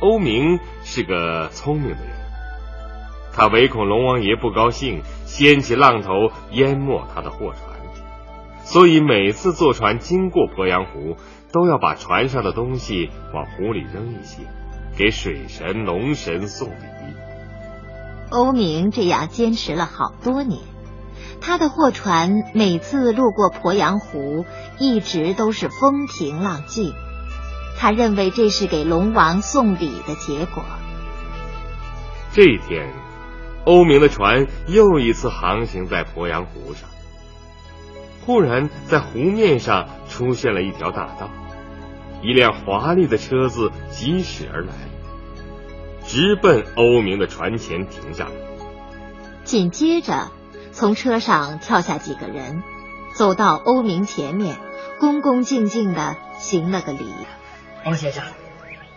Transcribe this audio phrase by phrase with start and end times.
[0.00, 2.14] 欧明是个聪明的人，
[3.32, 7.78] 他唯恐龙王爷不高兴，掀起浪头淹没他的货船，
[8.64, 11.16] 所以每次坐船经过鄱阳湖，
[11.52, 14.42] 都要把船上的东西往湖里扔一些，
[14.96, 16.74] 给水神、龙神送礼。
[18.30, 20.60] 欧明这样坚持了好多年，
[21.40, 24.44] 他的货船每次路过鄱阳湖，
[24.78, 26.92] 一直都是风平浪静。
[27.76, 30.64] 他认为这是给龙王送礼的结果。
[32.32, 32.92] 这一天，
[33.64, 36.88] 欧明的船又一次航行在鄱阳湖上。
[38.24, 41.30] 忽然，在湖面上出现了一条大道，
[42.22, 44.72] 一辆华丽的车子疾驶而来。
[46.06, 48.28] 直奔欧明的船前停下。
[49.44, 50.30] 紧接着，
[50.72, 52.62] 从车上跳下几个人，
[53.14, 54.56] 走到欧明前面，
[54.98, 57.04] 恭恭敬敬的行了个礼。
[57.86, 58.24] 欧先生，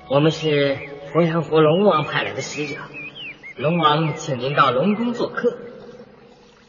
[0.09, 0.77] 我们是
[1.13, 2.75] 鄱阳湖龙王派来的使者，
[3.57, 5.57] 龙王请您到龙宫做客。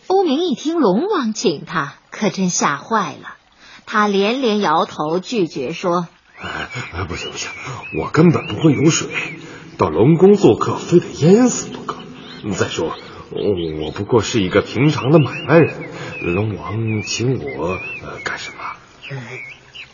[0.08, 3.36] 欧明一听龙王请他，可真吓坏了，
[3.86, 6.08] 他连连摇头拒绝说
[6.42, 7.50] ：“哎，不行不行，
[8.00, 9.08] 我根本不会游水。”
[9.78, 11.98] 到龙宫做客，非得淹死不可。
[12.56, 12.96] 再说，
[13.30, 15.72] 我不过是一个平常的买卖人，
[16.20, 18.58] 龙王请我呃干什么？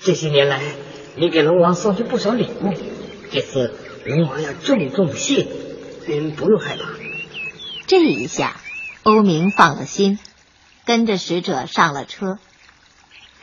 [0.00, 0.62] 这些年来，
[1.16, 2.72] 你给龙王送去不少礼物，
[3.30, 5.46] 这次龙王要重重谢
[6.08, 6.82] 你，您不用害怕。
[7.86, 8.56] 这一下，
[9.04, 10.18] 欧明放了心，
[10.84, 12.38] 跟着使者上了车。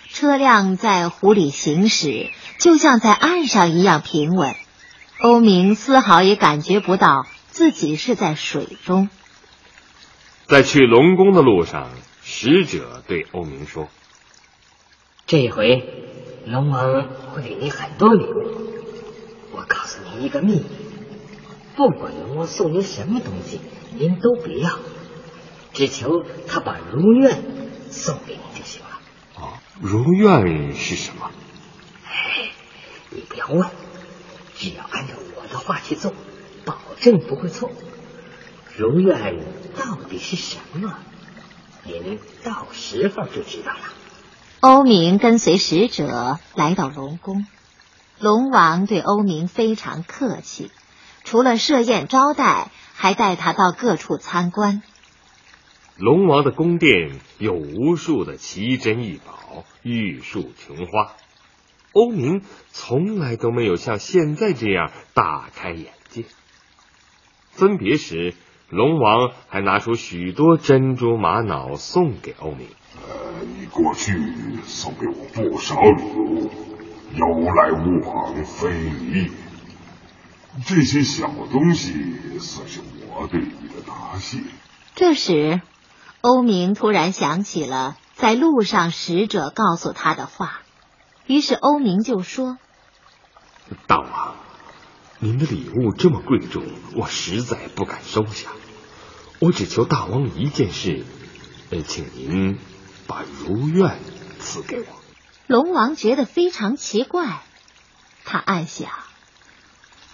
[0.10, 4.54] 车辆在湖里行驶，就像在岸上一样平稳。
[5.20, 9.08] 欧明丝毫也感觉不到自己是在水中。
[10.48, 11.92] 在去龙宫的路上，
[12.24, 13.88] 使者对欧明说
[15.26, 16.01] ：“这回，
[16.46, 18.72] 龙王会给你很多礼物。
[19.52, 20.66] 我告诉您一个秘密：
[21.76, 23.60] 不管龙王送您什么东西，
[23.96, 24.80] 您都不要，
[25.74, 27.44] 只求他把如愿
[27.90, 29.00] 送给你就行了。”
[29.36, 31.32] 哦，如愿是什么？
[32.06, 32.50] 哎，
[33.10, 33.70] 你不要问。
[34.56, 36.14] 只要按照我的话去做，
[36.66, 37.72] 保证不会错。
[38.78, 39.40] 如愿
[39.76, 40.98] 到底是什么？
[41.84, 43.80] 您到时候就知道了。
[44.62, 47.48] 欧明跟随使者来到龙宫，
[48.20, 50.70] 龙王对欧明非常客气，
[51.24, 54.84] 除了设宴招待，还带他到各处参观。
[55.98, 61.14] 龙王的宫殿有无数的奇珍异宝，玉树琼花。
[61.94, 66.26] 欧明从来都没有像现在这样大开眼界。
[67.50, 68.36] 分别时，
[68.72, 72.68] 龙王还拿出许多珍珠玛瑙送给欧明。
[72.96, 74.18] 呃，你过去
[74.64, 76.50] 送给我不少礼物，
[77.14, 79.32] 有来无往非礼也。
[80.66, 84.40] 这些小东西算是我对你的答谢。
[84.96, 85.62] 这时，
[86.22, 90.62] 欧明突然想起了在路上使者告诉他的话。
[91.26, 92.58] 于是欧明就说
[93.88, 94.36] ：“大王，
[95.20, 96.64] 您的礼物这么贵重，
[96.96, 98.50] 我实在不敢收下。
[99.42, 101.04] 我只求大王一件事，
[101.72, 102.60] 呃，请您
[103.08, 103.98] 把如愿
[104.40, 104.86] 赐给我。”
[105.48, 107.42] 龙王觉得非常奇怪，
[108.24, 108.92] 他暗想：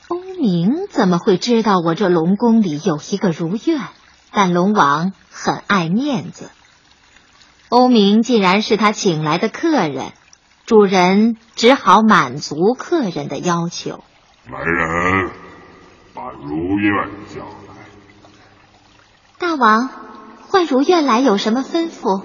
[0.07, 3.81] 欧明怎么会知道我这龙宫里有一个如愿？
[4.31, 6.49] 但龙王很爱面子，
[7.67, 10.13] 欧明既然是他请来的客人。
[10.65, 14.03] 主人只好满足客人的要求。
[14.51, 15.31] 来人，
[16.13, 17.66] 把如愿交来。
[19.39, 19.89] 大王，
[20.49, 22.23] 唤如愿来有什么吩咐？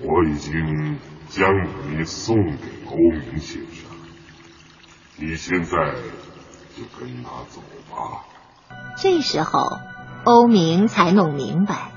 [0.00, 0.98] 我已经
[1.28, 1.50] 将
[1.90, 3.90] 你送给欧明先生，
[5.18, 5.70] 你现在
[6.74, 8.24] 就跟他走吧。
[8.96, 9.78] 这时候，
[10.24, 11.92] 欧明才弄明白，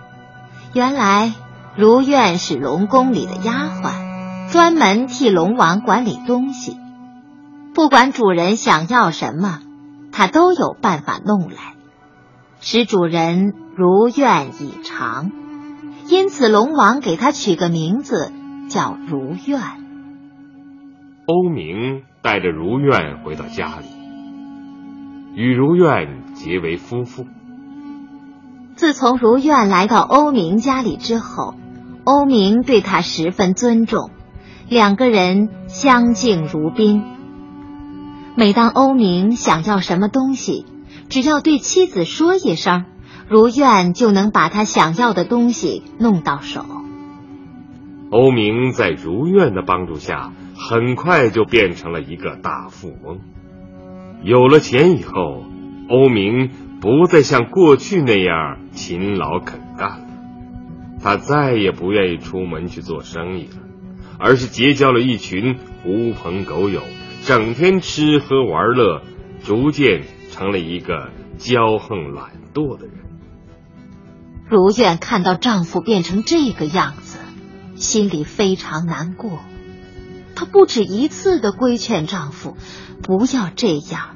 [0.74, 1.34] 原来
[1.78, 4.12] 如愿是龙宫里的丫鬟。
[4.52, 6.76] 专门替龙王管理东西，
[7.74, 9.60] 不管主人想要什么，
[10.12, 11.76] 他都有办法弄来，
[12.62, 15.32] 使主人如愿以偿。
[16.08, 18.32] 因此，龙王给他取个名字
[18.70, 19.60] 叫如愿。
[21.26, 23.86] 欧明带着如愿回到家里，
[25.36, 27.26] 与如愿结为夫妇。
[28.76, 31.56] 自从如愿来到欧明家里之后，
[32.04, 34.12] 欧明对他十分尊重。
[34.70, 37.04] 两个人相敬如宾。
[38.36, 40.66] 每当欧明想要什么东西，
[41.12, 42.86] 只要对妻子说一声，
[43.28, 46.66] 如愿就能把他想要的东西弄到手。
[48.10, 53.20] 欧明在如愿的帮助下，很快就变成了一个大富翁。
[54.24, 55.44] 有了钱以后，
[55.90, 56.50] 欧明
[56.80, 60.06] 不再像过去那样勤劳肯干了。
[61.04, 63.58] 他再也不愿意出门去做生意了，
[64.18, 66.82] 而是结交了一群狐朋狗友，
[67.24, 69.02] 整天吃喝玩乐，
[69.44, 72.96] 逐渐成了一个骄横懒惰的人。
[74.50, 77.20] 如愿看到丈夫变成这个样子，
[77.76, 79.40] 心里非常难过。
[80.36, 82.58] 她不止一次的规劝丈夫
[83.04, 84.16] 不要这样，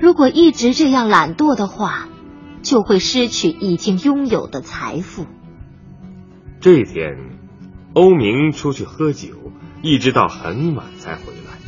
[0.00, 2.08] 如果一直这样懒惰的话，
[2.62, 5.26] 就会失去已经拥有的财富。
[6.60, 7.38] 这天，
[7.94, 9.28] 欧明出去喝酒，
[9.82, 11.58] 一直到很晚才回来。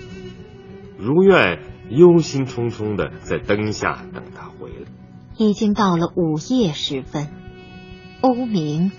[0.98, 4.86] 如愿忧心忡忡的在灯下等他回来。
[5.36, 7.28] 已经到了午夜时分，
[8.20, 8.92] 欧明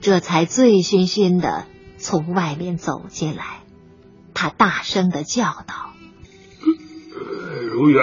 [0.00, 1.66] 这才醉醺醺的
[1.98, 3.60] 从外面走进来。
[4.34, 5.92] 他大声的叫道
[7.72, 8.00] ：“如愿，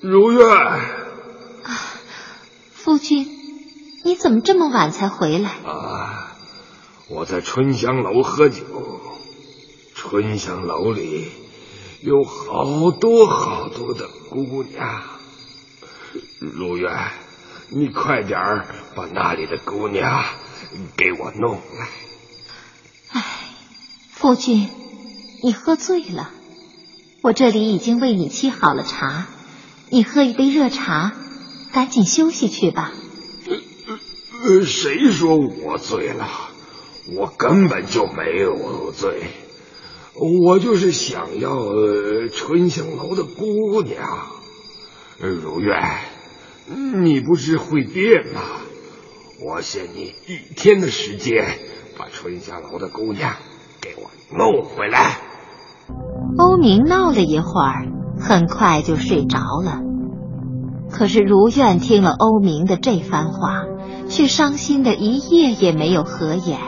[0.00, 0.48] 如愿！
[0.48, 0.80] 啊，
[2.72, 3.26] 夫君。”
[4.06, 5.48] 你怎么这么晚才回来？
[5.64, 6.36] 啊，
[7.08, 8.62] 我在春香楼喝酒。
[9.94, 11.30] 春香楼里
[12.04, 15.02] 有好多好多的姑娘。
[16.38, 16.92] 如愿，
[17.70, 20.22] 你快点儿把那里的姑娘
[20.98, 21.88] 给我弄来。
[23.08, 23.24] 哎，
[24.10, 24.68] 夫君，
[25.42, 26.30] 你喝醉了。
[27.22, 29.26] 我这里已经为你沏好了茶，
[29.88, 31.14] 你喝一杯热茶，
[31.72, 32.92] 赶紧休息去吧。
[34.66, 36.28] 谁说我醉了？
[37.06, 39.30] 我根本就没有醉，
[40.16, 44.26] 我就是想要呃春香楼的姑娘。
[45.18, 45.80] 如愿，
[47.02, 48.40] 你不是会变吗？
[49.44, 51.44] 我限你一天的时间，
[51.98, 53.34] 把春香楼的姑娘
[53.80, 55.18] 给我弄回来。
[56.38, 57.86] 欧明闹了一会儿，
[58.18, 59.80] 很快就睡着了。
[60.90, 63.64] 可是如愿听了欧明的这番话。
[64.06, 66.60] 却伤心的一夜也没有合眼。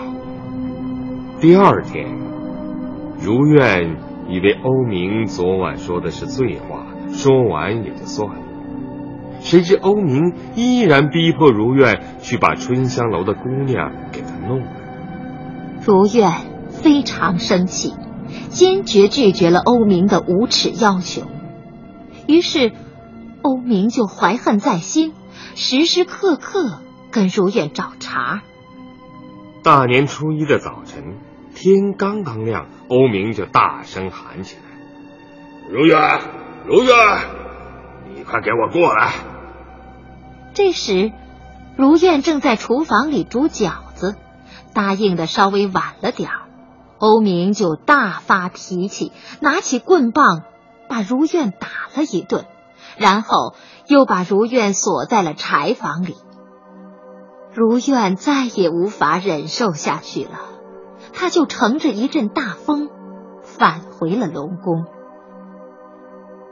[1.39, 2.26] 第二天，
[3.27, 3.97] 如愿
[4.29, 8.41] 以为欧明昨晚说的是醉话，说完也就算了。
[9.41, 14.71] 谁知欧明依然逼迫如愿去把春香楼的姑娘给他弄来。
[15.85, 16.35] 如愿
[16.69, 17.95] 非常生气，
[18.51, 21.23] 坚决拒绝了欧明的无耻要求。
[22.29, 22.71] 于是，
[23.43, 25.15] 欧明就怀恨在心，
[25.57, 26.79] 时时刻刻。
[27.11, 28.43] 跟如愿找茬。
[29.65, 31.17] 大年初一的早晨，
[31.57, 34.63] 天刚刚亮，欧明就大声喊起来
[35.73, 36.21] ：“如愿，
[36.67, 36.95] 如愿，
[38.15, 39.15] 你快给我过来！”
[40.53, 41.13] 这时，
[41.79, 44.17] 如愿正在厨房里煮饺子，
[44.75, 46.43] 答应的稍微晚了点儿，
[46.99, 50.43] 欧明就大发脾气，拿起棍棒
[50.91, 52.45] 把如愿打了一顿，
[52.99, 53.55] 然后
[53.89, 56.17] 又把如愿锁在了柴房里。
[57.55, 60.39] 如愿再也无法忍受下去了，
[61.19, 62.91] 他就乘着一阵大风，
[63.43, 64.85] 返回了龙宫。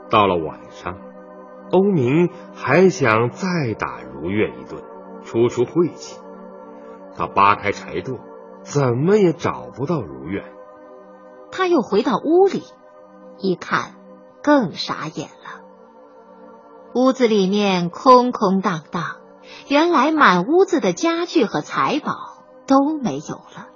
[0.09, 0.97] 到了晚上，
[1.71, 4.81] 欧明还想再打如愿一顿，
[5.23, 6.19] 出出晦气。
[7.15, 8.19] 他扒开柴垛，
[8.63, 10.43] 怎么也找不到如愿。
[11.51, 12.63] 他又回到屋里，
[13.37, 13.93] 一看，
[14.41, 15.61] 更傻眼了。
[16.95, 19.03] 屋子里面空空荡荡。
[19.67, 23.67] 原来满屋子的家具和财宝都没有了，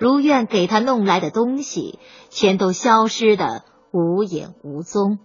[0.00, 1.98] 如愿给他弄来的东西
[2.30, 5.18] 全都消失的无影无踪。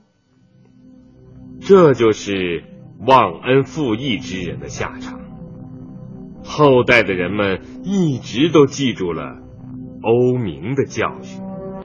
[1.62, 2.65] 这就是
[3.08, 5.22] 忘恩负义之人的下场。
[6.44, 9.38] 后代的人们一直都记住了
[10.03, 11.45] 欧明的教训。